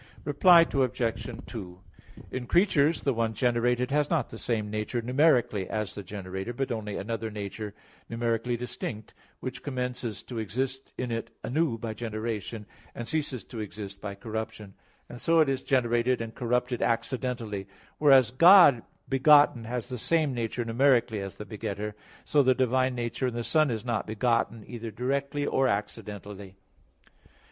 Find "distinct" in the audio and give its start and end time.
8.57-9.13